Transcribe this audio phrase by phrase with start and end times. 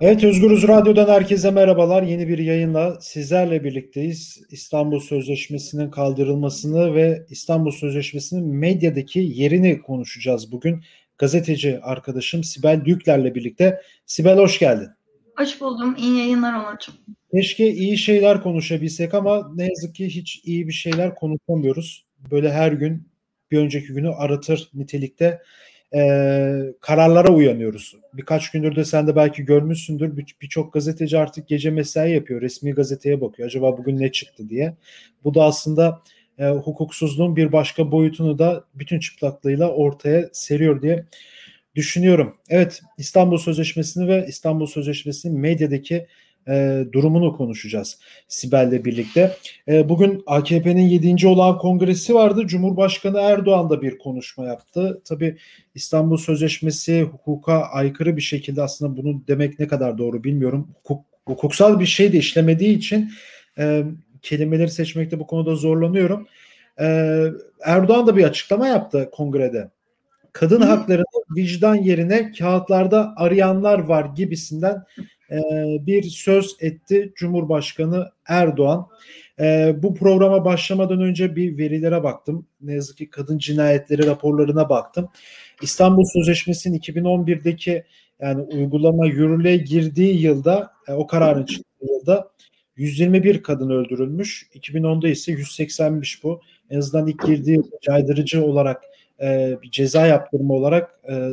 [0.00, 2.02] Evet Özgürüz Radyo'dan herkese merhabalar.
[2.02, 4.42] Yeni bir yayınla sizlerle birlikteyiz.
[4.50, 10.84] İstanbul Sözleşmesi'nin kaldırılmasını ve İstanbul Sözleşmesi'nin medyadaki yerini konuşacağız bugün.
[11.18, 13.80] Gazeteci arkadaşım Sibel Dükler'le birlikte.
[14.06, 14.88] Sibel hoş geldin.
[15.38, 15.96] Hoş buldum.
[15.98, 16.92] İyi yayınlar Onurcuğum.
[17.34, 22.06] Keşke iyi şeyler konuşabilsek ama ne yazık ki hiç iyi bir şeyler konuşamıyoruz.
[22.30, 23.08] Böyle her gün
[23.50, 25.40] bir önceki günü aratır nitelikte
[25.94, 26.00] e,
[26.80, 27.96] kararlara uyanıyoruz.
[28.12, 32.40] Birkaç gündür de sen de belki görmüşsündür birçok gazeteci artık gece mesai yapıyor.
[32.40, 33.48] Resmi gazeteye bakıyor.
[33.48, 34.76] Acaba bugün ne çıktı diye.
[35.24, 36.02] Bu da aslında
[36.38, 41.04] e, hukuksuzluğun bir başka boyutunu da bütün çıplaklığıyla ortaya seriyor diye
[41.74, 42.36] düşünüyorum.
[42.48, 46.06] Evet İstanbul Sözleşmesi'ni ve İstanbul Sözleşmesi'nin medyadaki
[46.48, 47.98] e, durumunu konuşacağız
[48.28, 49.36] Sibel'le birlikte.
[49.68, 51.26] E, bugün AKP'nin 7.
[51.26, 52.46] olan kongresi vardı.
[52.46, 55.00] Cumhurbaşkanı Erdoğan da bir konuşma yaptı.
[55.04, 55.36] Tabi
[55.74, 60.68] İstanbul Sözleşmesi hukuka aykırı bir şekilde aslında bunu demek ne kadar doğru bilmiyorum.
[60.82, 63.10] Hukuk, hukuksal bir şey de işlemediği için
[63.58, 63.84] e,
[64.22, 66.26] kelimeleri seçmekte bu konuda zorlanıyorum.
[66.80, 66.86] E,
[67.64, 69.70] Erdoğan da bir açıklama yaptı kongrede
[70.34, 71.04] kadın haklarını
[71.36, 74.84] vicdan yerine kağıtlarda arayanlar var gibisinden
[75.30, 75.36] e,
[75.86, 78.86] bir söz etti Cumhurbaşkanı Erdoğan.
[79.40, 82.46] E, bu programa başlamadan önce bir verilere baktım.
[82.60, 85.08] Ne yazık ki kadın cinayetleri raporlarına baktım.
[85.62, 87.84] İstanbul Sözleşmesi'nin 2011'deki
[88.20, 92.30] yani uygulama yürürlüğe girdiği yılda e, o kararın çıktığı yılda
[92.76, 94.48] 121 kadın öldürülmüş.
[94.54, 96.40] 2010'da ise 180'miş bu.
[96.70, 98.82] En azından ilk girdiği caydırıcı olarak
[99.20, 101.30] e, bir ceza yaptırma olarak e,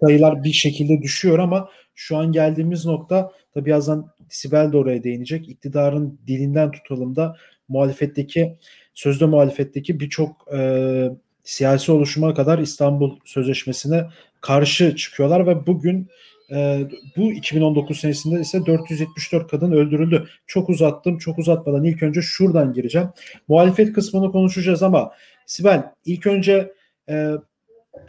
[0.00, 5.48] sayılar bir şekilde düşüyor ama şu an geldiğimiz nokta tabi birazdan Sibel de oraya değinecek.
[5.48, 7.36] İktidarın dilinden tutalım da
[7.68, 8.56] muhalefetteki
[8.94, 11.10] sözde muhalefetteki birçok e,
[11.44, 14.06] siyasi oluşuma kadar İstanbul Sözleşmesi'ne
[14.40, 16.08] karşı çıkıyorlar ve bugün
[16.52, 16.80] e,
[17.16, 20.28] bu 2019 senesinde ise 474 kadın öldürüldü.
[20.46, 23.08] Çok uzattım, çok uzatmadan ilk önce şuradan gireceğim.
[23.48, 25.12] Muhalefet kısmını konuşacağız ama
[25.46, 26.72] Sibel ilk önce
[27.08, 27.30] e,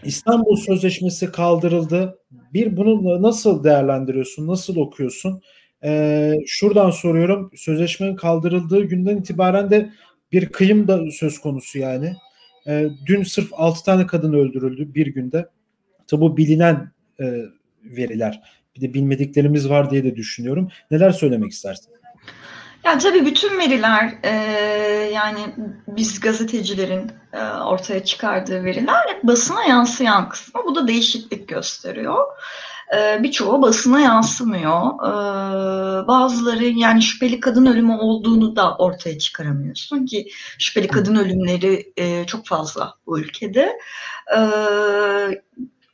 [0.03, 2.19] İstanbul Sözleşmesi kaldırıldı.
[2.53, 4.47] Bir bunu nasıl değerlendiriyorsun?
[4.47, 5.41] Nasıl okuyorsun?
[5.83, 7.51] Ee, şuradan soruyorum.
[7.55, 9.89] Sözleşmenin kaldırıldığı günden itibaren de
[10.31, 12.13] bir kıyım da söz konusu yani.
[12.67, 15.49] Ee, dün sırf 6 tane kadın öldürüldü bir günde.
[16.07, 17.41] Tabi bu bilinen e,
[17.83, 18.41] veriler.
[18.75, 20.69] Bir de bilmediklerimiz var diye de düşünüyorum.
[20.91, 21.93] Neler söylemek istersin?
[22.85, 24.29] Yani tabii bütün veriler e,
[25.13, 25.39] yani
[25.87, 30.61] biz gazetecilerin e, ortaya çıkardığı veriler basına yansıyan kısmı.
[30.65, 32.25] Bu da değişiklik gösteriyor.
[32.97, 34.81] E, birçoğu basına yansımıyor.
[34.81, 35.11] E,
[36.07, 40.27] bazıları yani şüpheli kadın ölümü olduğunu da ortaya çıkaramıyorsun ki
[40.59, 43.77] şüpheli kadın ölümleri e, çok fazla bu ülkede.
[44.37, 44.39] E,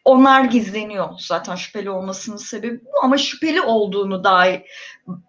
[0.06, 4.66] onlar gizleniyor zaten şüpheli olmasının sebebi bu ama şüpheli olduğunu dahi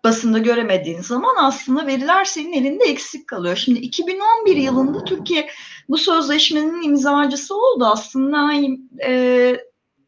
[0.05, 3.57] basında göremediğin zaman aslında veriler senin elinde eksik kalıyor.
[3.57, 5.49] Şimdi 2011 yılında Türkiye
[5.89, 8.53] bu sözleşmenin imzacısı oldu aslında
[9.05, 9.57] e,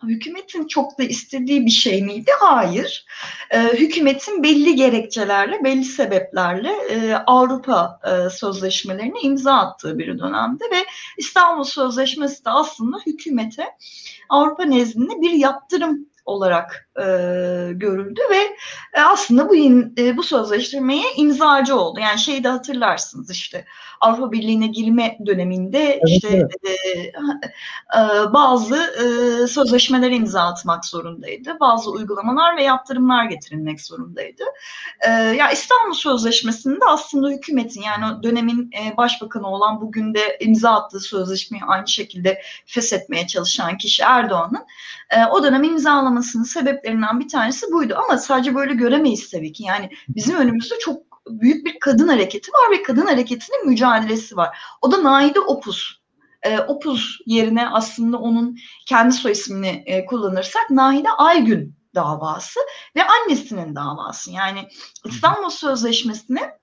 [0.03, 2.31] hükümetin çok da istediği bir şey miydi?
[2.41, 3.07] Hayır.
[3.51, 10.85] E, hükümetin belli gerekçelerle, belli sebeplerle e, Avrupa e, sözleşmelerine imza attığı bir dönemde ve
[11.19, 13.67] İstanbul Sözleşmesi de aslında hükümete
[14.29, 17.05] Avrupa nezdinde bir yaptırım olarak e,
[17.73, 18.57] görüldü ve
[18.95, 22.01] e, aslında bu in, e, bu sözleşmeye imzacı oldu.
[22.01, 23.65] Yani şeyi de hatırlarsınız işte
[24.01, 26.53] Avrupa Birliği'ne girme döneminde evet, işte evet.
[26.65, 31.57] E, e, bazı e, sözleşmeler imza atmak zorundaydı.
[31.61, 34.43] Bazı uygulamalar ve yaptırımlar getirilmek zorundaydı.
[35.01, 41.01] E, ya İstanbul Sözleşmesi'nde aslında hükümetin yani dönemin e, başbakanı olan bugün de imza attığı
[41.01, 44.67] sözleşmeyi aynı şekilde feshetmeye çalışan kişi Erdoğan'ın
[45.11, 46.45] e, o dönem imzalamasının
[46.83, 47.95] sebeplerinden bir tanesi buydu.
[48.05, 49.65] Ama sadece böyle göremeyiz tabii ki.
[49.65, 54.59] Yani bizim önümüzde çok büyük bir kadın hareketi var ve kadın hareketinin mücadelesi var.
[54.83, 56.03] O da Naide Opus.
[56.43, 62.61] E, Opus yerine aslında onun kendi soy ismini e, kullanırsak Nahide Aygün davası
[62.97, 64.31] ve annesinin davası.
[64.31, 64.69] Yani
[65.05, 66.59] İstanbul Sözleşmesi'ne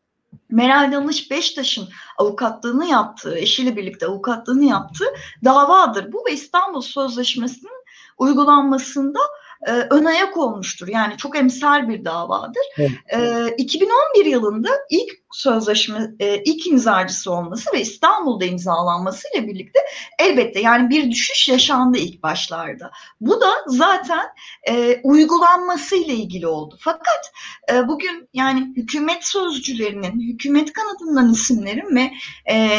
[0.50, 1.88] Meral Danış Beştaş'ın
[2.18, 5.06] avukatlığını yaptığı, eşiyle birlikte avukatlığını yaptığı
[5.44, 6.12] davadır.
[6.12, 7.80] Bu ve İstanbul Sözleşmesi'nin
[8.20, 9.20] uygulanmasında
[9.68, 10.88] e, ön ayak olmuştur.
[10.88, 12.64] Yani çok emsal bir davadır.
[12.78, 12.92] Evet.
[13.14, 19.80] E, 2011 yılında ilk sözleşme e, ilk imzacısı olması ve İstanbul'da imzalanması ile birlikte
[20.20, 22.92] elbette yani bir düşüş yaşandı ilk başlarda.
[23.22, 24.26] Bu da zaten
[24.70, 26.78] e, uygulanması ile ilgili oldu.
[26.80, 27.32] Fakat
[27.72, 32.12] e, bugün yani hükümet sözcülerinin, hükümet kanadından isimlerin ve
[32.54, 32.70] e,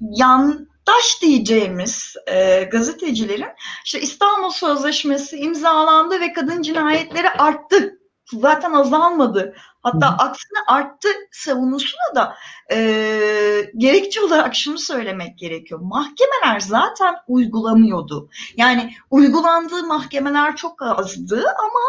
[0.00, 3.48] yan taş diyeceğimiz e, gazetecilerin
[3.84, 7.98] işte İstanbul Sözleşmesi imzalandı ve kadın cinayetleri arttı
[8.32, 9.54] zaten azalmadı.
[9.82, 12.36] Hatta aksine arttı savunusuna da
[12.72, 15.80] e, gerekçe olarak şunu söylemek gerekiyor.
[15.80, 18.28] Mahkemeler zaten uygulamıyordu.
[18.56, 21.80] Yani uygulandığı mahkemeler çok azdı ama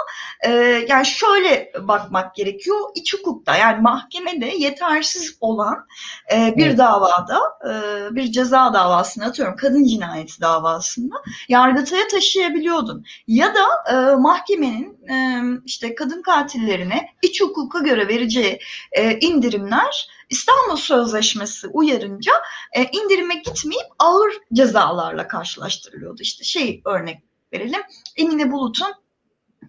[0.54, 2.78] e, yani şöyle bakmak gerekiyor.
[2.96, 5.86] İç hukukta yani mahkemede yetersiz olan
[6.34, 6.78] e, bir evet.
[6.78, 7.72] davada e,
[8.16, 11.16] bir ceza davasını atıyorum kadın cinayeti davasında
[11.50, 13.06] yargıtaya taşıyabiliyordun.
[13.28, 18.60] Ya da e, mahkemenin e, işte kadın katillerine iç hukuka göre vereceği
[18.92, 22.32] e, indirimler İstanbul Sözleşmesi uyarınca
[22.76, 26.22] e, indirime gitmeyip ağır cezalarla karşılaştırılıyordu.
[26.22, 27.24] İşte şey örnek
[27.54, 27.82] verelim.
[28.16, 28.94] Emine Bulut'un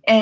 [0.09, 0.15] e,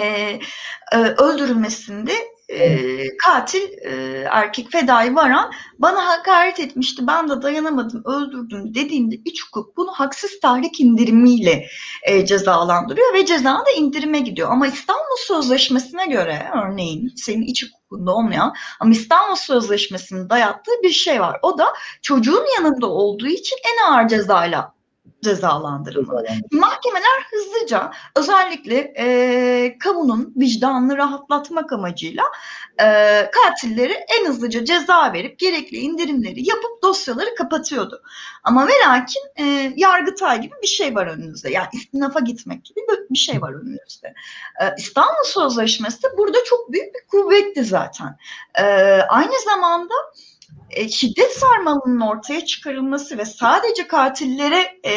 [0.92, 2.12] e, öldürülmesinde
[2.50, 9.44] e, katil e, erkek Fedai Varan bana hakaret etmişti ben de dayanamadım öldürdüm dediğinde iç
[9.46, 11.66] hukuk bunu haksız tahrik indirimiyle
[12.02, 14.50] e, cezalandırıyor ve ceza da indirime gidiyor.
[14.50, 21.20] Ama İstanbul Sözleşmesi'ne göre örneğin senin iç hukukunda olmayan ama İstanbul Sözleşmesi'nin dayattığı bir şey
[21.20, 21.38] var.
[21.42, 21.66] O da
[22.02, 24.79] çocuğun yanında olduğu için en ağır cezayla
[25.24, 26.26] cezalandırılmalı.
[26.52, 32.24] Mahkemeler hızlıca özellikle e, kamunun vicdanını rahatlatmak amacıyla
[32.82, 32.84] e,
[33.30, 38.02] katilleri en hızlıca ceza verip gerekli indirimleri yapıp dosyaları kapatıyordu.
[38.44, 41.50] Ama ve lakin e, yargıtay gibi bir şey var önünüzde.
[41.50, 42.80] Yani istinafa gitmek gibi
[43.10, 44.14] bir şey var önünüzde.
[44.60, 48.16] E, İstanbul Sözleşmesi de burada çok büyük bir kuvvetti zaten.
[48.58, 48.64] E,
[49.08, 50.29] aynı zamanda e,
[50.90, 54.92] şiddet sarmalının ortaya çıkarılması ve sadece katillere e,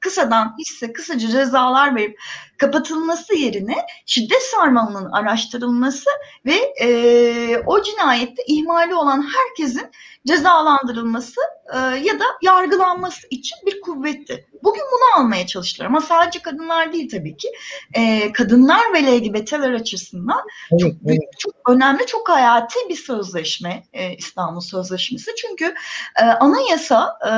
[0.00, 2.18] kısadan hisse kısaca cezalar verip
[2.58, 6.10] kapatılması yerine şiddet sarmalının araştırılması
[6.46, 9.90] ve e, o cinayette ihmali olan herkesin
[10.26, 11.40] cezalandırılması
[11.74, 14.46] e, ya da yargılanması için bir kuvvetti.
[14.62, 17.48] Bugün bunu almaya çalıştılar ama sadece kadınlar değil tabii ki.
[17.94, 20.40] E, kadınlar ve LGBT'ler açısından
[20.72, 21.38] evet, çok, büyük, evet.
[21.38, 25.30] çok önemli, çok hayati bir sözleşme e, İstanbul Sözleşmesi.
[25.36, 25.74] Çünkü
[26.22, 27.32] e, anayasa e,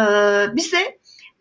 [0.57, 1.00] bize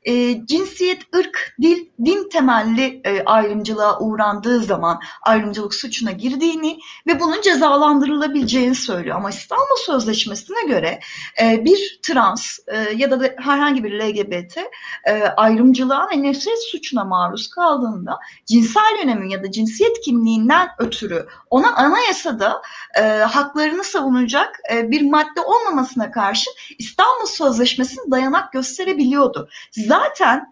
[0.09, 7.41] e, cinsiyet, ırk, dil, din temelli e, ayrımcılığa uğrandığı zaman ayrımcılık suçuna girdiğini ve bunun
[7.41, 9.15] cezalandırılabileceğini söylüyor.
[9.15, 10.99] Ama İstanbul Sözleşmesi'ne göre
[11.41, 14.57] e, bir trans e, ya da herhangi bir LGBT
[15.05, 21.75] e, ayrımcılığa ve nefret suçuna maruz kaldığında cinsel yönemin ya da cinsiyet kimliğinden ötürü ona
[21.75, 22.61] anayasada
[22.97, 29.49] e, haklarını savunacak e, bir madde olmamasına karşı İstanbul Sözleşmesi'nin dayanak gösterebiliyordu.
[29.71, 29.98] Zaten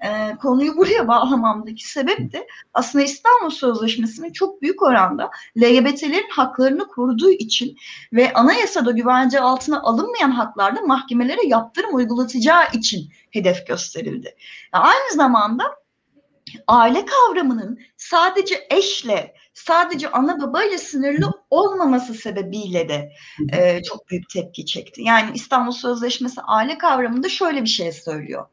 [0.03, 7.31] e, konuyu buraya bağlamamdaki sebep de aslında İstanbul Sözleşmesi'nin çok büyük oranda LGBT'lerin haklarını koruduğu
[7.31, 7.77] için
[8.13, 14.35] ve anayasada güvence altına alınmayan haklarda mahkemelere yaptırım uygulatacağı için hedef gösterildi.
[14.73, 15.63] Yani aynı zamanda
[16.67, 23.11] aile kavramının sadece eşle, sadece ana babayla sınırlı olmaması sebebiyle de
[23.53, 25.01] e, çok büyük tepki çekti.
[25.01, 28.45] Yani İstanbul Sözleşmesi aile kavramında şöyle bir şey söylüyor.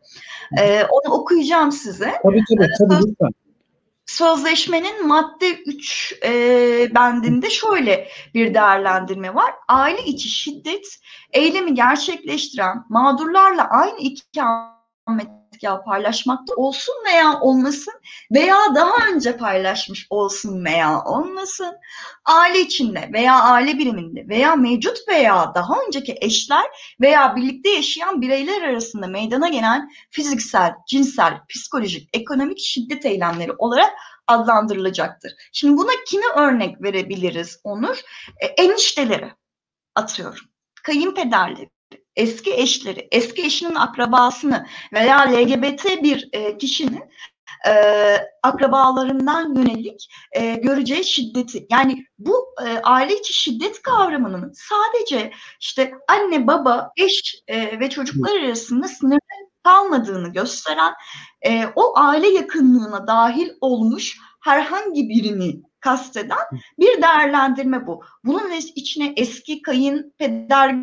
[0.59, 2.15] E, onu okuyacağım size.
[2.23, 3.31] Tabii tabii, tabii lütfen.
[4.07, 6.31] Sözleşmenin madde 3 e,
[6.95, 9.55] bendinde şöyle bir değerlendirme var.
[9.69, 10.99] Aile içi şiddet
[11.33, 15.29] eylemi gerçekleştiren mağdurlarla aynı ikamet
[15.63, 17.95] ya paylaşmakta olsun veya olmasın
[18.33, 21.77] veya daha önce paylaşmış olsun veya olmasın
[22.25, 26.65] aile içinde veya aile biriminde veya mevcut veya daha önceki eşler
[27.01, 33.91] veya birlikte yaşayan bireyler arasında meydana gelen fiziksel, cinsel, psikolojik, ekonomik şiddet eylemleri olarak
[34.27, 35.33] adlandırılacaktır.
[35.53, 38.01] Şimdi buna kimi örnek verebiliriz Onur?
[38.41, 39.33] E, enişteleri
[39.95, 40.45] atıyorum.
[40.83, 41.71] Kayınpederleri,
[42.17, 47.03] eski eşleri, eski eşinin akrabasını veya LGBT bir e, kişinin
[47.67, 47.73] e,
[48.43, 51.67] akrabalarından yönelik e, göreceği şiddeti.
[51.71, 58.41] Yani bu e, aile içi şiddet kavramının sadece işte anne, baba, eş e, ve çocuklar
[58.41, 59.19] arasında sınırlı
[59.65, 60.93] kalmadığını gösteren
[61.47, 66.47] e, o aile yakınlığına dahil olmuş herhangi birini kasteden
[66.79, 68.03] bir değerlendirme bu.
[68.25, 70.77] Bunun içine eski kayınpeder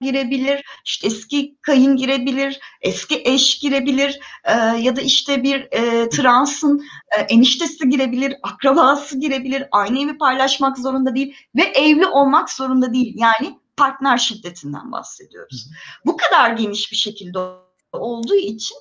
[0.00, 6.84] girebilir, işte eski kayın girebilir, eski eş girebilir e, ya da işte bir e, transın
[7.18, 13.14] e, eniştesi girebilir, akrabası girebilir, aynı evi paylaşmak zorunda değil ve evli olmak zorunda değil.
[13.16, 15.70] Yani partner şiddetinden bahsediyoruz.
[16.06, 17.38] Bu kadar geniş bir şekilde
[17.92, 18.76] olduğu için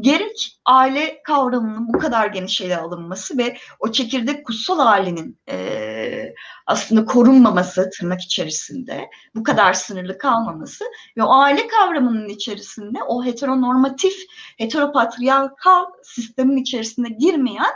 [0.00, 6.34] gerek aile kavramının bu kadar geniş ele alınması ve o çekirdek kutsal ailenin e,
[6.66, 10.84] aslında korunmaması tırnak içerisinde bu kadar sınırlı kalmaması
[11.16, 14.14] ve o aile kavramının içerisinde o heteronormatif
[14.58, 17.72] heteropatriyakal sistemin içerisinde girmeyen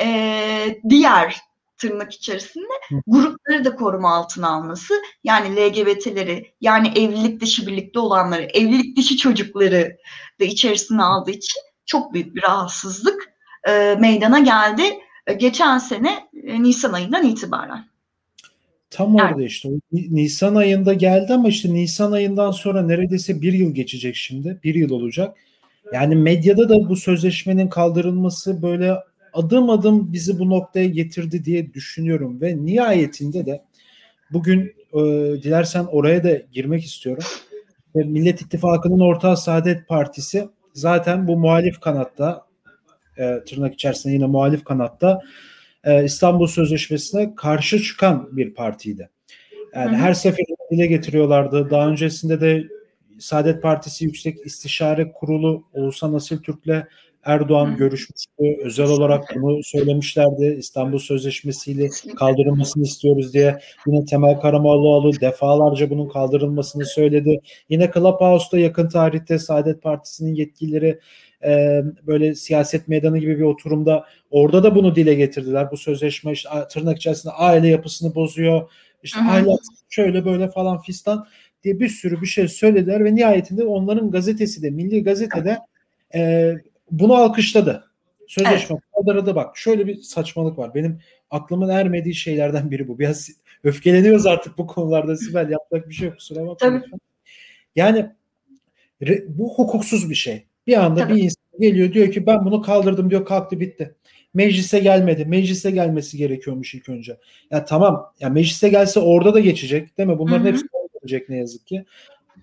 [0.00, 1.47] e, diğer
[1.78, 2.66] tırnak içerisinde
[3.06, 4.94] grupları da koruma altına alması
[5.24, 9.96] yani LGBT'leri yani evlilik dışı birlikte olanları evlilik dışı çocukları
[10.40, 13.32] da içerisine aldığı için çok büyük bir rahatsızlık
[13.68, 14.82] e, meydana geldi
[15.26, 17.88] e, geçen sene e, Nisan ayından itibaren.
[18.90, 19.50] Tam orada evet.
[19.50, 19.68] işte.
[19.92, 24.60] Nisan ayında geldi ama işte Nisan ayından sonra neredeyse bir yıl geçecek şimdi.
[24.64, 25.36] Bir yıl olacak.
[25.92, 28.94] Yani medyada da bu sözleşmenin kaldırılması böyle
[29.32, 33.62] adım adım bizi bu noktaya getirdi diye düşünüyorum ve nihayetinde de
[34.32, 34.98] bugün e,
[35.42, 37.24] dilersen oraya da girmek istiyorum.
[37.96, 42.46] Ve Millet İttifakı'nın Orta Saadet Partisi zaten bu muhalif kanatta
[43.16, 45.20] e, tırnak içerisinde yine muhalif kanatta
[45.84, 49.10] e, İstanbul Sözleşmesi'ne karşı çıkan bir partiydi.
[49.74, 49.96] Yani Hı-hı.
[49.96, 51.70] her seferinde dile getiriyorlardı.
[51.70, 52.68] Daha öncesinde de
[53.18, 56.84] Saadet Partisi Yüksek İstişare Kurulu Oğuzhan Asil Türk'le
[57.24, 58.56] Erdoğan görüşmüştü.
[58.64, 60.56] Özel olarak bunu söylemişlerdi.
[60.58, 63.58] İstanbul Sözleşmesi'yle kaldırılmasını istiyoruz diye.
[63.86, 67.40] Yine Temel Karamollaoğlu defalarca bunun kaldırılmasını söyledi.
[67.68, 71.00] Yine Clubhouse'da yakın tarihte Saadet Partisi'nin yetkilileri
[71.44, 75.70] e, böyle siyaset meydanı gibi bir oturumda orada da bunu dile getirdiler.
[75.70, 78.70] Bu sözleşme işte tırnak içerisinde aile yapısını bozuyor.
[79.02, 79.50] İşte aile
[79.88, 81.26] şöyle böyle falan fistan
[81.64, 85.58] diye bir sürü bir şey söylediler ve nihayetinde onların gazetesi de Milli Gazete'de
[86.14, 86.54] e,
[86.90, 87.84] bunu alkışladı.
[88.26, 88.82] Sözleşme evet.
[88.94, 89.56] kaldırıldı bak.
[89.56, 90.74] Şöyle bir saçmalık var.
[90.74, 90.98] Benim
[91.30, 92.98] aklımın ermediği şeylerden biri bu.
[92.98, 93.30] Biraz
[93.64, 95.50] öfkeleniyoruz artık bu konularda Sibel.
[95.50, 96.16] Yapacak bir şey yok.
[96.16, 96.82] Kusura bakma.
[97.76, 98.10] Yani
[99.28, 100.46] bu hukuksuz bir şey.
[100.66, 101.16] Bir anda Tabii.
[101.16, 103.94] bir insan geliyor diyor ki ben bunu kaldırdım diyor kalktı bitti.
[104.34, 105.24] Meclise gelmedi.
[105.24, 107.18] Meclise gelmesi gerekiyormuş ilk önce.
[107.50, 110.18] Ya tamam ya meclise gelse orada da geçecek değil mi?
[110.18, 110.48] Bunların Hı-hı.
[110.48, 110.66] hepsi
[111.02, 111.84] olacak ne yazık ki.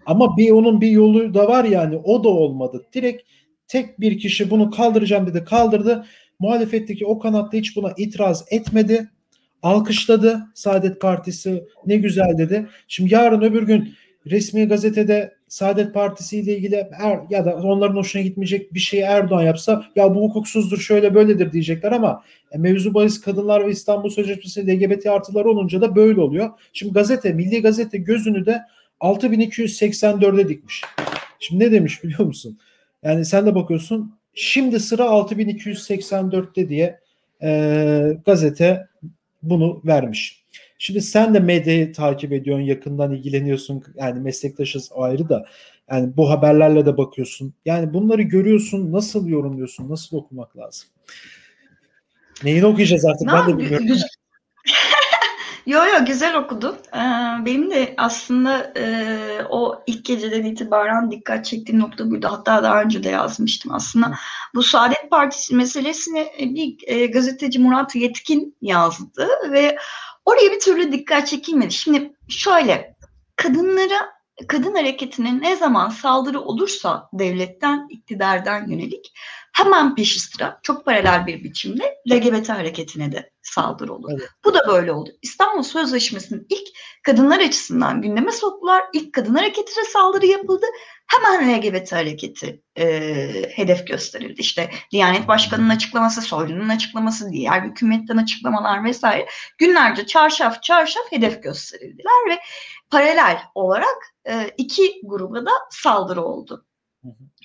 [0.05, 2.85] Ama bir onun bir yolu da var yani o da olmadı.
[2.93, 3.23] Direkt
[3.67, 6.05] tek bir kişi bunu kaldıracağım dedi kaldırdı.
[6.39, 9.09] Muhalefetteki o kanatta hiç buna itiraz etmedi.
[9.63, 12.67] Alkışladı Saadet Partisi ne güzel dedi.
[12.87, 13.93] Şimdi yarın öbür gün
[14.25, 19.43] resmi gazetede Saadet Partisi ile ilgili er, ya da onların hoşuna gitmeyecek bir şeyi Erdoğan
[19.43, 24.67] yapsa ya bu hukuksuzdur şöyle böyledir diyecekler ama e, mevzu bahis kadınlar ve İstanbul Sözleşmesi
[24.67, 26.49] LGBT artılar olunca da böyle oluyor.
[26.73, 28.61] Şimdi gazete, Milli Gazete gözünü de
[29.01, 30.81] 6284'e dikmiş.
[31.39, 32.59] Şimdi ne demiş biliyor musun?
[33.05, 36.99] Yani sen de bakıyorsun şimdi sıra 6284'te diye
[37.43, 38.87] e, gazete
[39.43, 40.43] bunu vermiş.
[40.77, 43.83] Şimdi sen de medyayı takip ediyorsun, yakından ilgileniyorsun.
[43.95, 45.45] Yani meslektaşız ayrı da.
[45.91, 47.53] Yani bu haberlerle de bakıyorsun.
[47.65, 50.87] Yani bunları görüyorsun, nasıl yorumluyorsun, nasıl okumak lazım?
[52.43, 53.87] Neyini okuyacağız artık ne ben de bilmiyorum.
[55.65, 56.75] Yo yo güzel okudun.
[56.93, 56.99] Ee,
[57.45, 58.85] benim de aslında e,
[59.49, 62.27] o ilk geceden itibaren dikkat çektiğim nokta buydu.
[62.31, 64.13] Hatta daha önce de yazmıştım aslında.
[64.55, 69.77] Bu Saadet Partisi meselesini bir e, gazeteci Murat Yetkin yazdı ve
[70.25, 71.73] Oraya bir türlü dikkat çekilmedi.
[71.73, 72.95] Şimdi şöyle
[73.35, 74.15] kadınlara
[74.47, 79.13] kadın hareketine ne zaman saldırı olursa devletten, iktidardan yönelik
[79.53, 84.09] hemen peşi sıra çok paralel bir biçimde LGBT hareketine de saldırı olur.
[84.11, 84.29] Evet.
[84.45, 85.09] Bu da böyle oldu.
[85.21, 86.67] İstanbul Sözleşmesi'nin ilk
[87.03, 88.83] kadınlar açısından gündeme soktular.
[88.93, 90.65] İlk kadın hareketine saldırı yapıldı.
[91.07, 92.85] Hemen LGBT hareketi e,
[93.55, 94.41] hedef gösterildi.
[94.41, 99.27] İşte Diyanet Başkanı'nın açıklaması, Soylu'nun açıklaması, diğer hükümetten açıklamalar vesaire.
[99.57, 102.39] Günlerce çarşaf çarşaf hedef gösterildiler ve
[102.89, 103.97] paralel olarak
[104.27, 106.65] e, iki gruba da saldırı oldu.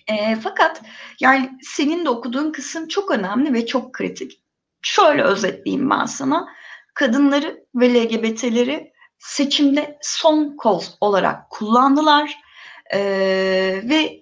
[0.07, 0.83] E, fakat
[1.21, 4.39] yani senin de okuduğun kısım çok önemli ve çok kritik.
[4.82, 6.49] Şöyle özetleyeyim ben sana.
[6.94, 12.37] Kadınları ve LGBT'leri seçimde son koz olarak kullandılar
[12.92, 13.00] e,
[13.84, 14.20] ve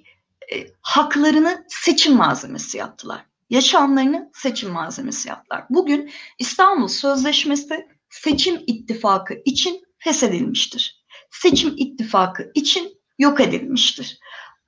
[0.52, 3.24] e, haklarını seçim malzemesi yaptılar.
[3.50, 5.64] Yaşamlarını seçim malzemesi yaptılar.
[5.70, 11.04] Bugün İstanbul Sözleşmesi seçim ittifakı için feshedilmiştir.
[11.30, 14.18] Seçim ittifakı için yok edilmiştir.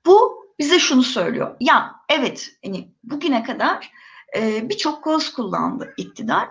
[0.05, 1.55] Bu bize şunu söylüyor.
[1.59, 3.91] Ya evet hani bugüne kadar
[4.35, 6.47] e, birçok koz kullandı iktidar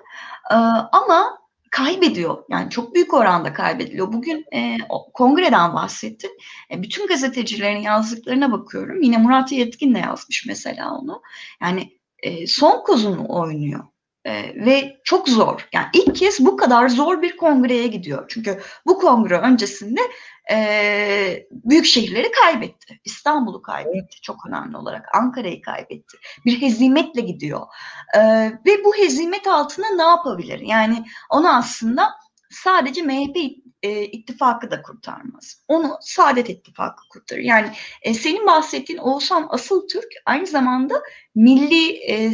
[0.51, 0.55] e,
[0.93, 2.45] ama kaybediyor.
[2.51, 4.13] Yani çok büyük oranda kaybediliyor.
[4.13, 4.79] Bugün e,
[5.15, 6.31] kongreden bahsettim.
[6.71, 9.03] E, bütün gazetecilerin yazdıklarına bakıyorum.
[9.03, 11.23] Yine Murat Yetkin de yazmış mesela onu.
[11.63, 13.85] Yani e, son kozunu oynuyor.
[14.25, 14.33] E,
[14.67, 15.69] ve çok zor.
[15.73, 18.25] Yani ilk kez bu kadar zor bir kongreye gidiyor.
[18.29, 20.01] Çünkü bu kongre öncesinde
[20.50, 23.00] e, büyük şehirleri kaybetti.
[23.04, 25.09] İstanbul'u kaybetti çok önemli olarak.
[25.14, 26.19] Ankara'yı kaybetti.
[26.45, 27.66] Bir hezimetle gidiyor.
[28.14, 28.21] E,
[28.66, 30.61] ve bu hezimet altına ne yapabilir?
[30.61, 32.20] Yani onu aslında
[32.50, 33.37] sadece MHP
[33.83, 35.64] e, ittifakı da kurtarmaz.
[35.69, 37.42] Onu Saadet İttifakı kurtarır.
[37.42, 41.02] Yani e, senin bahsettiğin Oğuzhan Asıl Türk aynı zamanda
[41.35, 42.33] Milli e,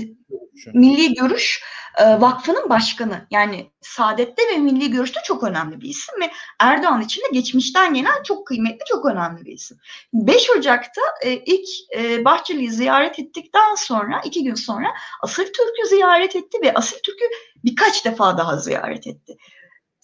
[0.75, 1.63] Milli Görüş
[1.99, 3.27] e, Vakfı'nın başkanı.
[3.31, 6.31] Yani Saadet'te ve Milli Görüş'te çok önemli bir isim ve
[6.61, 9.79] Erdoğan için de geçmişten gelen çok kıymetli, çok önemli bir isim.
[10.13, 14.89] 5 Ocak'ta e, ilk e, Bahçeli'yi ziyaret ettikten sonra, iki gün sonra
[15.23, 17.25] Asıl Türk'ü ziyaret etti ve Asıl Türk'ü
[17.65, 19.37] birkaç defa daha ziyaret etti.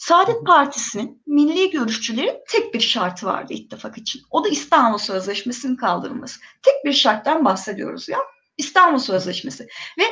[0.03, 4.23] Saadet Partisi'nin milli görüşçülerin tek bir şartı vardı ittifak için.
[4.31, 6.41] O da İstanbul Sözleşmesi'nin kaldırılması.
[6.63, 8.19] Tek bir şarttan bahsediyoruz ya.
[8.59, 9.69] İstanbul Sözleşmesi.
[9.99, 10.05] Ve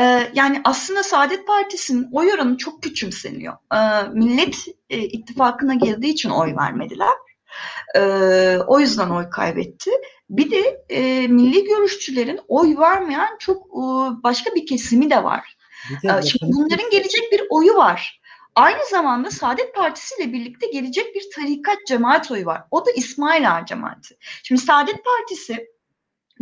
[0.00, 3.54] e, yani aslında Saadet Partisi'nin oy oranı çok küçümseniyor.
[3.74, 4.56] E, Millet
[4.90, 7.14] e, ittifakına girdiği için oy vermediler.
[7.96, 8.00] E,
[8.66, 9.90] o yüzden oy kaybetti.
[10.30, 13.82] Bir de e, milli görüşçülerin oy vermeyen çok e,
[14.22, 15.56] başka bir kesimi de var.
[16.02, 18.20] De, Şimdi bunların gelecek bir oyu var.
[18.54, 22.64] Aynı zamanda Saadet Partisi ile birlikte gelecek bir tarikat cemaat oyu var.
[22.70, 24.16] O da İsmail Ağa cemaati.
[24.42, 25.74] Şimdi Saadet Partisi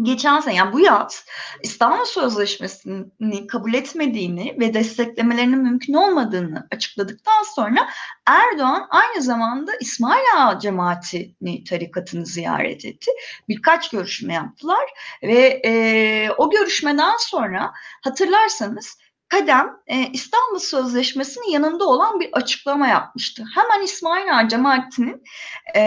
[0.03, 1.25] geçen sene yani bu yaz
[1.63, 7.89] İstanbul Sözleşmesi'ni kabul etmediğini ve desteklemelerinin mümkün olmadığını açıkladıktan sonra
[8.27, 13.11] Erdoğan aynı zamanda İsmail Ağa cemaatini tarikatını ziyaret etti.
[13.49, 14.91] Birkaç görüşme yaptılar
[15.23, 18.99] ve e, o görüşmeden sonra hatırlarsanız
[19.33, 23.45] Kadem e, İstanbul Sözleşmesi'nin yanında olan bir açıklama yapmıştı.
[23.55, 25.23] Hemen İsmail Ağa cemaatinin
[25.75, 25.81] e,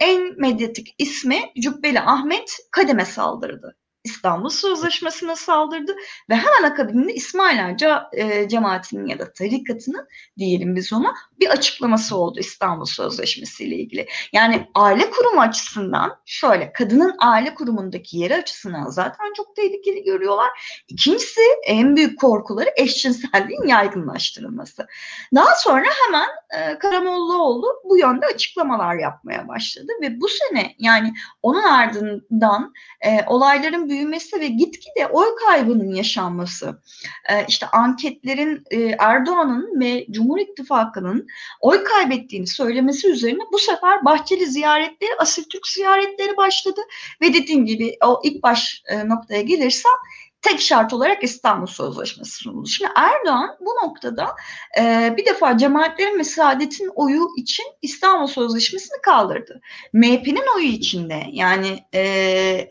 [0.00, 3.76] en medyatik ismi Cübbeli Ahmet Kadem'e saldırdı.
[4.04, 5.96] İstanbul Sözleşmesi'ne saldırdı
[6.30, 12.16] ve hemen akabinde İsmail Ağa e, cemaatinin ya da tarikatının diyelim biz ona bir açıklaması
[12.16, 14.08] oldu İstanbul Sözleşmesi ile ilgili.
[14.32, 20.82] Yani aile kurumu açısından şöyle kadının aile kurumundaki yeri açısından zaten çok tehlikeli görüyorlar.
[20.88, 24.86] İkincisi en büyük korkuları eşcinselliğin yaygınlaştırılması.
[25.34, 31.62] Daha sonra hemen e, Karamollaoğlu bu yönde açıklamalar yapmaya başladı ve bu sene yani onun
[31.62, 36.82] ardından e, olayların büyümesi ve gitgide oy kaybının yaşanması,
[37.30, 41.26] e, işte anketlerin e, Erdoğan'ın ve Cumhur İttifakı'nın
[41.60, 46.80] oy kaybettiğini söylemesi üzerine bu sefer Bahçeli ziyaretleri, Asil Türk ziyaretleri başladı.
[47.20, 49.92] Ve dediğim gibi o ilk baş e, noktaya gelirsem
[50.42, 52.68] tek şart olarak İstanbul Sözleşmesi sunuldu.
[52.68, 54.36] Şimdi Erdoğan bu noktada
[54.80, 59.60] e, bir defa cemaatlerin ve saadetin oyu için İstanbul Sözleşmesi'ni kaldırdı.
[59.92, 62.02] MHP'nin oyu içinde yani e,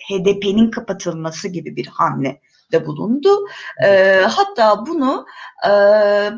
[0.10, 3.48] HDP'nin kapatılması gibi bir hamle de bulundu.
[3.86, 5.26] E, hatta bunu
[5.66, 5.70] e,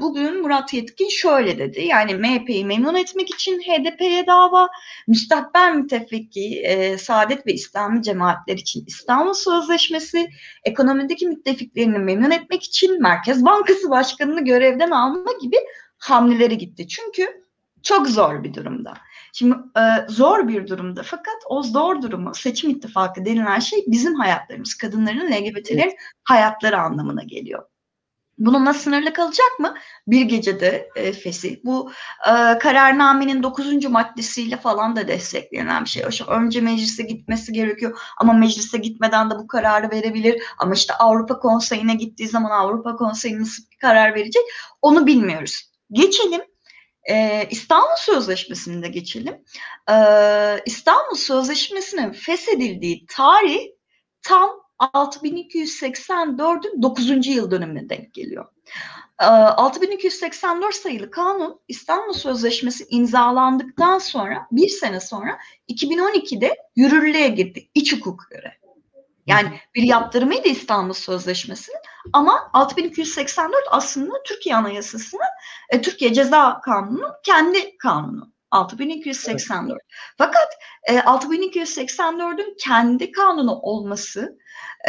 [0.02, 1.82] bugün Murat Yetkin şöyle dedi.
[1.86, 4.70] Yani MHP'yi memnun etmek için HDP'ye dava,
[5.08, 10.28] müstakbel müttefiki e, Saadet ve İslami cemaatler için İstanbul Sözleşmesi,
[10.64, 15.58] ekonomideki müttefiklerini memnun etmek için Merkez Bankası Başkanı'nı görevden alma gibi
[15.98, 16.88] hamleleri gitti.
[16.88, 17.44] Çünkü
[17.84, 18.94] çok zor bir durumda.
[19.36, 24.76] Şimdi e, zor bir durumda fakat o zor durumu seçim ittifakı denilen şey bizim hayatlarımız,
[24.76, 25.96] kadınların, LGBT'lerin evet.
[26.24, 27.64] hayatları anlamına geliyor.
[28.38, 29.76] Bununla sınırlı kalacak mı?
[30.08, 31.58] Bir gecede e, fesih.
[31.64, 31.92] Bu
[32.28, 33.86] e, kararnamenin 9.
[33.86, 36.04] maddesiyle falan da desteklenen bir şey.
[36.28, 40.44] Önce meclise gitmesi gerekiyor ama meclise gitmeden de bu kararı verebilir.
[40.58, 44.44] Ama işte Avrupa Konseyi'ne gittiği zaman Avrupa Konseyi nasıl bir karar verecek
[44.82, 45.72] onu bilmiyoruz.
[45.92, 46.42] Geçelim
[47.10, 49.44] e, İstanbul Sözleşmesi'nde geçelim.
[49.90, 49.96] E,
[50.66, 53.62] İstanbul Sözleşmesi'nin feshedildiği tarih
[54.22, 57.28] tam 6284'ün 9.
[57.28, 58.46] yıl dönümüne denk geliyor.
[59.18, 65.40] 6284 sayılı kanun İstanbul Sözleşmesi imzalandıktan sonra bir sene sonra
[65.70, 68.63] 2012'de yürürlüğe girdi iç hukuk göre.
[69.28, 71.80] Yani bir yaptırımıydı İstanbul Sözleşmesi'nin
[72.14, 75.24] ama 6284 aslında Türkiye Anayasası'nın,
[75.70, 78.34] e, Türkiye Ceza Kanunu'nun kendi kanunu.
[78.52, 79.72] 6284.
[79.72, 79.82] Evet.
[80.18, 80.48] Fakat
[80.84, 84.38] e, 6284'ün kendi kanunu olması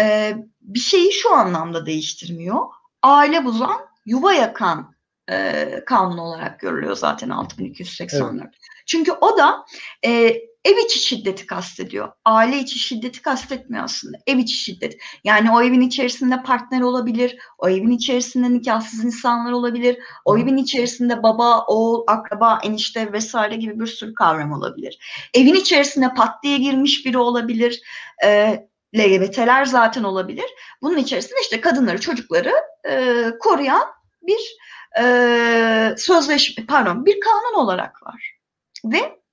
[0.01, 2.61] e, bir şeyi şu anlamda değiştirmiyor.
[3.03, 4.95] Aile bozan, yuva yakan
[5.31, 8.35] e, kanun olarak görülüyor zaten 6284.
[8.43, 8.55] Evet.
[8.87, 9.65] Çünkü o da
[10.07, 12.13] e, ev içi şiddeti kastediyor.
[12.25, 14.19] Aile içi şiddeti kastetmiyor aslında.
[14.27, 14.97] Ev içi şiddet.
[15.25, 17.37] Yani o evin içerisinde partner olabilir.
[17.59, 19.99] O evin içerisinde nikahsız insanlar olabilir.
[20.25, 24.99] O evin içerisinde baba, oğul, akraba, enişte vesaire gibi bir sürü kavram olabilir.
[25.35, 27.81] Evin içerisinde pat diye girmiş biri olabilir.
[28.25, 28.61] E,
[28.97, 30.47] LGBT'ler zaten olabilir.
[30.83, 32.53] Bunun içerisinde işte kadınları, çocukları
[32.89, 33.85] e, koruyan
[34.23, 34.57] bir
[35.01, 38.39] e, sözleşme, pardon bir kanun olarak var.
[38.85, 39.24] Ve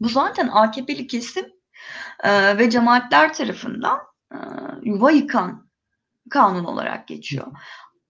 [0.00, 1.46] bu zaten AKP'li kesim
[2.22, 3.98] e, ve cemaatler tarafından
[4.32, 4.36] e,
[4.82, 5.68] yuva yıkan
[6.30, 7.46] kanun olarak geçiyor.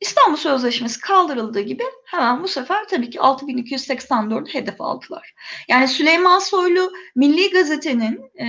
[0.01, 5.35] İstanbul Sözleşmesi kaldırıldığı gibi hemen bu sefer tabii ki 6284'ü hedef aldılar.
[5.69, 8.47] Yani Süleyman Soylu Milli Gazete'nin e,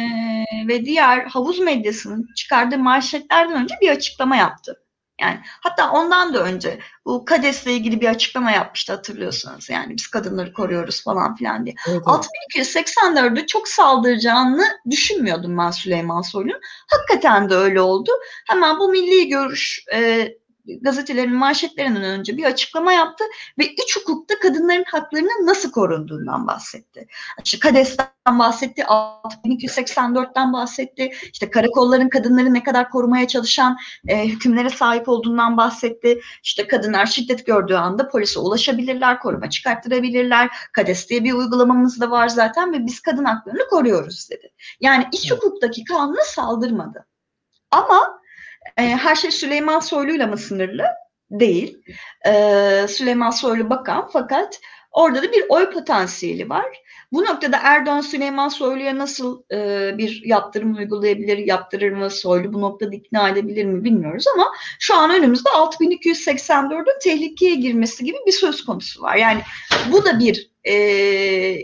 [0.67, 4.84] ve diğer havuz medyasının çıkardığı manşetlerden önce bir açıklama yaptı.
[5.21, 9.69] Yani hatta ondan da önce bu KADES'le ilgili bir açıklama yapmıştı hatırlıyorsunuz.
[9.69, 11.75] Yani biz kadınları koruyoruz falan filan diye.
[11.87, 12.67] Evet, evet.
[12.67, 16.61] 6284'ü çok saldıracağını düşünmüyordum ben Süleyman Soylu'nun.
[16.87, 18.11] Hakikaten de öyle oldu.
[18.47, 20.31] Hemen bu milli görüş e,
[20.81, 23.23] gazetelerin manşetlerinden önce bir açıklama yaptı
[23.59, 27.07] ve iç hukukta kadınların haklarının nasıl korunduğundan bahsetti.
[27.43, 35.09] İşte KADES'ten bahsetti, 6284'ten bahsetti, işte karakolların kadınları ne kadar korumaya çalışan e, hükümlere sahip
[35.09, 36.21] olduğundan bahsetti.
[36.43, 40.49] İşte kadınlar şiddet gördüğü anda polise ulaşabilirler, koruma çıkarttırabilirler.
[40.73, 44.51] KADES diye bir uygulamamız da var zaten ve biz kadın haklarını koruyoruz dedi.
[44.79, 47.05] Yani iç hukuktaki kanuna saldırmadı.
[47.71, 48.19] Ama
[48.75, 50.85] her şey Süleyman Soylu'yla mı sınırlı?
[51.31, 51.77] Değil.
[52.27, 52.31] E,
[52.89, 54.59] Süleyman Soylu bakan fakat
[54.91, 56.65] orada da bir oy potansiyeli var.
[57.11, 62.95] Bu noktada Erdoğan Süleyman Soylu'ya nasıl e, bir yaptırım uygulayabilir, yaptırır mı Soylu bu noktada
[62.95, 69.01] ikna edebilir mi bilmiyoruz ama şu an önümüzde 6284'ün tehlikeye girmesi gibi bir söz konusu
[69.01, 69.15] var.
[69.15, 69.41] Yani
[69.91, 70.73] bu da bir e,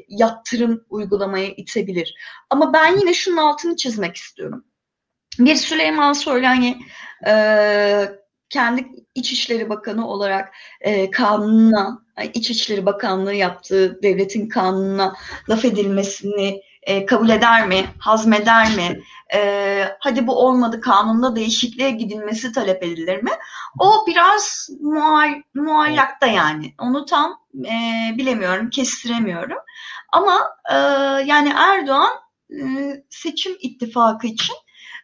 [0.09, 2.15] yaptırım uygulamaya itebilir.
[2.49, 4.65] Ama ben yine şunun altını çizmek istiyorum
[5.39, 6.79] bir Süleyman Soylu hani
[7.27, 7.33] e,
[8.49, 12.01] kendi İçişleri Bakanı olarak e, kanununa,
[12.33, 15.15] İçişleri Bakanlığı yaptığı devletin kanununa
[15.49, 19.01] laf edilmesini e, kabul eder mi, hazmeder mi?
[19.33, 23.31] E, hadi bu olmadı kanunda değişikliğe gidilmesi talep edilir mi?
[23.79, 26.73] O biraz muay, muallakta yani.
[26.79, 27.77] Onu tam e,
[28.17, 29.57] bilemiyorum, kestiremiyorum.
[30.11, 30.39] Ama
[30.71, 30.75] e,
[31.25, 32.13] yani Erdoğan
[32.49, 32.63] e,
[33.09, 34.55] seçim ittifakı için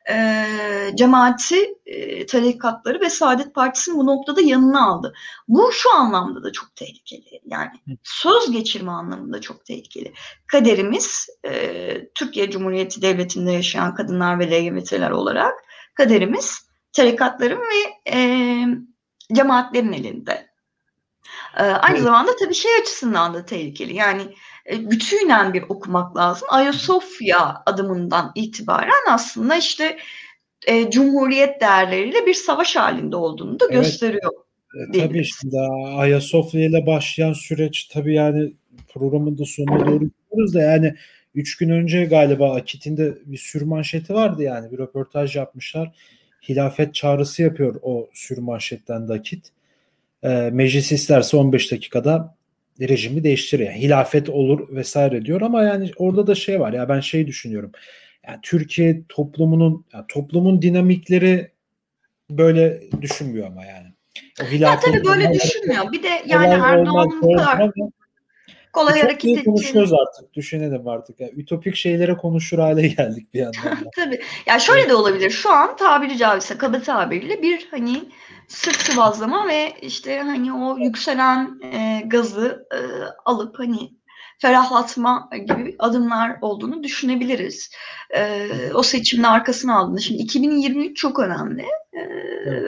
[0.09, 0.47] e,
[0.95, 5.13] cemaati, e, tarikatları ve Saadet Partisi'ni bu noktada yanına aldı.
[5.47, 7.41] Bu şu anlamda da çok tehlikeli.
[7.45, 7.71] Yani
[8.03, 10.13] söz geçirme anlamında çok tehlikeli.
[10.47, 15.53] Kaderimiz e, Türkiye Cumhuriyeti Devleti'nde yaşayan kadınlar ve LGBT'ler olarak
[15.93, 18.19] kaderimiz tarikatların ve e,
[19.33, 20.46] cemaatlerin elinde.
[21.53, 22.03] Aynı evet.
[22.03, 23.95] zamanda tabii şey açısından da tehlikeli.
[23.95, 24.21] Yani
[24.71, 26.47] e, bütünen bir okumak lazım.
[26.51, 29.97] Ayasofya adımından itibaren aslında işte
[30.67, 33.75] e, cumhuriyet değerleriyle bir savaş halinde olduğunu da evet.
[33.75, 34.31] gösteriyor.
[34.93, 35.57] E, tabii şimdi
[35.97, 38.53] Ayasofya ile başlayan süreç tabii yani
[38.93, 40.95] programın da sonuna doğru gidiyoruz da yani
[41.35, 45.95] üç gün önce galiba Akit'in de bir sürmanşeti vardı yani bir röportaj yapmışlar.
[46.49, 49.51] Hilafet çağrısı yapıyor o sürmanşetten de Akit.
[50.23, 52.37] E, meclis isterse 15 dakikada
[52.79, 53.69] rejimi değiştiriyor.
[53.69, 57.71] Yani hilafet olur vesaire diyor ama yani orada da şey var ya ben şey düşünüyorum.
[58.27, 61.51] Yani Türkiye toplumunun yani toplumun dinamikleri
[62.29, 63.87] böyle düşünmüyor ama yani.
[64.59, 65.91] Ya tabii böyle düşünmüyor.
[65.91, 67.71] Bir de yani Erdoğan'ın bu kadar
[68.73, 69.43] kolay hareket edeceğini.
[69.43, 70.33] konuşuyoruz artık.
[70.33, 71.19] Düşünelim artık.
[71.19, 73.91] Yani ütopik şeylere konuşur hale geldik bir yandan.
[73.95, 74.19] tabii.
[74.45, 75.29] Ya şöyle de olabilir.
[75.29, 78.03] Şu an tabiri caizse kaba tabiriyle bir hani
[78.47, 82.79] sırt sıvazlama ve işte hani o yükselen e, gazı e,
[83.25, 83.97] alıp hani
[84.39, 87.71] ferahlatma gibi adımlar olduğunu düşünebiliriz.
[88.15, 89.99] E, o seçimin arkasına aldığında.
[89.99, 92.01] Şimdi 2023 çok önemli e,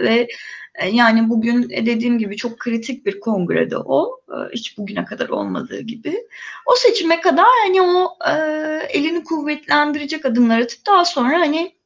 [0.03, 0.27] ve
[0.75, 4.21] e, yani bugün dediğim gibi çok kritik bir kongrede o.
[4.29, 6.27] E, hiç bugüne kadar olmadığı gibi.
[6.65, 8.33] O seçime kadar hani o e,
[8.89, 11.78] elini kuvvetlendirecek adımlar atıp daha sonra hani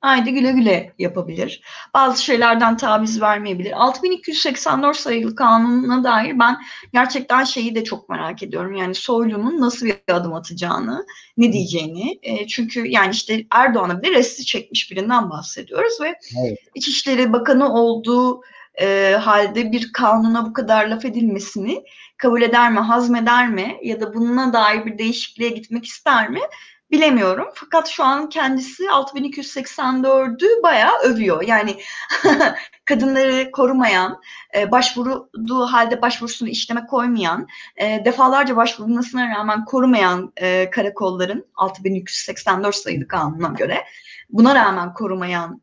[0.00, 1.62] Haydi güle güle yapabilir.
[1.94, 3.72] Bazı şeylerden taviz vermeyebilir.
[3.84, 6.56] 6284 sayılı kanununa dair ben
[6.92, 8.74] gerçekten şeyi de çok merak ediyorum.
[8.74, 12.18] Yani Soylu'nun nasıl bir adım atacağını, ne diyeceğini.
[12.22, 16.58] E, çünkü yani işte Erdoğan'a bir resti çekmiş birinden bahsediyoruz ve evet.
[16.74, 18.40] İçişleri Bakanı olduğu
[18.80, 21.84] e, halde bir kanuna bu kadar laf edilmesini
[22.16, 26.40] kabul eder mi, hazmeder mi ya da bununla dair bir değişikliğe gitmek ister mi?
[26.90, 27.48] Bilemiyorum.
[27.54, 31.42] Fakat şu an kendisi 6284'ü bayağı övüyor.
[31.42, 31.76] Yani
[32.84, 34.20] kadınları korumayan,
[34.56, 43.08] e, başvurduğu halde başvurusunu işleme koymayan, e, defalarca başvurulmasına rağmen korumayan e, karakolların 6284 sayılı
[43.08, 43.84] kanuna göre
[44.30, 45.62] buna rağmen korumayan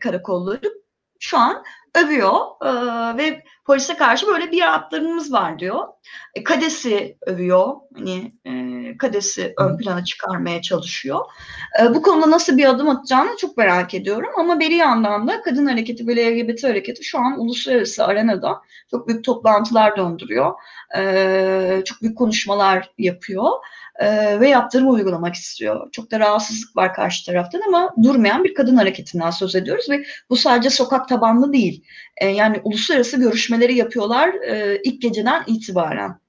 [0.00, 0.72] karakolları
[1.20, 2.34] şu an övüyor
[3.18, 5.84] ve polise karşı böyle bir yaptırımımız var diyor.
[6.34, 7.74] E, Kades'i övüyor.
[7.96, 11.20] Hani e, Kades'i ön plana çıkarmaya çalışıyor.
[11.82, 14.30] E, bu konuda nasıl bir adım atacağını çok merak ediyorum.
[14.38, 19.24] Ama bir yandan da kadın hareketi ve LGBT hareketi şu an uluslararası arenada çok büyük
[19.24, 20.54] toplantılar döndürüyor.
[20.96, 23.50] E, çok büyük konuşmalar yapıyor
[23.98, 25.90] e, ve yaptırım uygulamak istiyor.
[25.92, 30.36] Çok da rahatsızlık var karşı taraftan ama durmayan bir kadın hareketinden söz ediyoruz ve bu
[30.36, 31.84] sadece sokak tabanlı değil.
[32.16, 33.20] E, yani uluslararası
[33.58, 36.20] görüşmeleri yapıyorlar e, ilk geceden itibaren.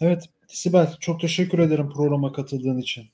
[0.00, 3.04] Evet, Sibel çok teşekkür ederim programa katıldığın için.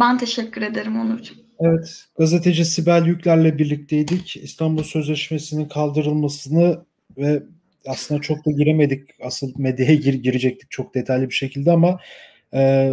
[0.00, 1.34] Ben teşekkür ederim Onurcuğum.
[1.60, 4.36] Evet, gazeteci Sibel Yükler'le birlikteydik.
[4.36, 6.84] İstanbul Sözleşmesi'nin kaldırılmasını
[7.16, 7.42] ve
[7.86, 9.08] aslında çok da giremedik.
[9.22, 12.00] Asıl medyaya gir, girecektik çok detaylı bir şekilde ama
[12.54, 12.92] e,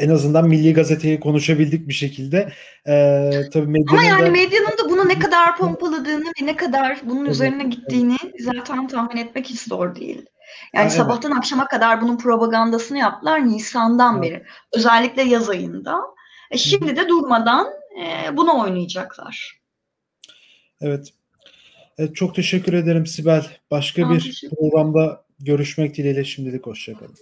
[0.00, 2.52] en azından Milli Gazete'yi konuşabildik bir şekilde.
[2.86, 4.30] E, tabii medyanın Ama yani da...
[4.30, 8.34] medyanın da bunu ne kadar pompaladığını ve ne kadar bunun evet, üzerine gittiğini evet.
[8.40, 10.26] zaten tahmin etmek hiç zor değil.
[10.74, 11.38] Yani ha, sabahtan evet.
[11.38, 14.30] akşama kadar bunun propagandasını yaptılar Nisan'dan evet.
[14.30, 14.44] beri.
[14.72, 16.00] Özellikle yaz ayında.
[16.50, 17.66] E şimdi de durmadan
[18.02, 19.60] e, bunu oynayacaklar.
[20.80, 21.08] Evet.
[21.98, 22.16] evet.
[22.16, 23.46] Çok teşekkür ederim Sibel.
[23.70, 27.16] Başka ben bir programda görüşmek dileğiyle şimdilik hoşçakalın.